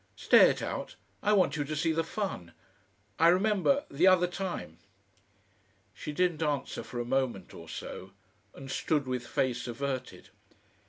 [0.15, 0.95] "Stay it out.
[1.21, 2.53] I want you to see the fun.
[3.19, 4.79] I remember the other time."
[5.93, 8.09] She didn't answer for a moment or so,
[8.55, 10.29] and stood with face averted.